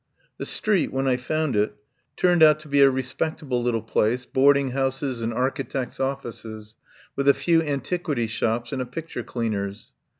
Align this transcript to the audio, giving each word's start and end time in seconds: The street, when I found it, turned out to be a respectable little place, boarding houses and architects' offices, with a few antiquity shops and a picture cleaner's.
The 0.39 0.47
street, 0.47 0.91
when 0.91 1.05
I 1.07 1.15
found 1.15 1.55
it, 1.55 1.75
turned 2.17 2.41
out 2.41 2.59
to 2.61 2.67
be 2.67 2.81
a 2.81 2.89
respectable 2.89 3.61
little 3.61 3.83
place, 3.83 4.25
boarding 4.25 4.71
houses 4.71 5.21
and 5.21 5.31
architects' 5.31 5.99
offices, 5.99 6.75
with 7.15 7.27
a 7.27 7.35
few 7.35 7.61
antiquity 7.61 8.25
shops 8.25 8.71
and 8.71 8.81
a 8.81 8.87
picture 8.87 9.21
cleaner's. 9.21 9.93